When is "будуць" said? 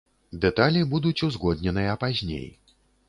0.93-1.23